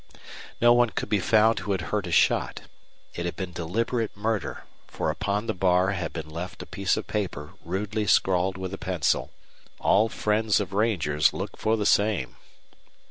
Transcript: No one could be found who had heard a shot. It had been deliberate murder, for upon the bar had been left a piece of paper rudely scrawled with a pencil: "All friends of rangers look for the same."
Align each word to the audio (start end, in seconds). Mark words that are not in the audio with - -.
No 0.59 0.73
one 0.73 0.89
could 0.89 1.09
be 1.09 1.19
found 1.19 1.59
who 1.59 1.73
had 1.73 1.81
heard 1.93 2.07
a 2.07 2.11
shot. 2.11 2.61
It 3.13 3.25
had 3.27 3.35
been 3.35 3.51
deliberate 3.51 4.17
murder, 4.17 4.63
for 4.87 5.11
upon 5.11 5.45
the 5.45 5.53
bar 5.53 5.91
had 5.91 6.11
been 6.11 6.27
left 6.27 6.63
a 6.63 6.65
piece 6.65 6.97
of 6.97 7.05
paper 7.05 7.53
rudely 7.63 8.07
scrawled 8.07 8.57
with 8.57 8.73
a 8.73 8.79
pencil: 8.79 9.29
"All 9.79 10.09
friends 10.09 10.59
of 10.59 10.73
rangers 10.73 11.33
look 11.33 11.55
for 11.55 11.77
the 11.77 11.85
same." 11.85 12.35